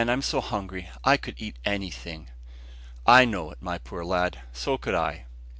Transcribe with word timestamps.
I'm 0.09 0.23
so 0.23 0.41
hungry; 0.41 0.89
I 1.03 1.15
could 1.15 1.35
eat 1.37 1.57
anything." 1.63 2.31
"I 3.05 3.23
know 3.23 3.51
it, 3.51 3.61
my 3.61 3.77
poor 3.77 4.03
lad; 4.03 4.41
so 4.51 4.75
could 4.79 4.95
I." 4.95 5.25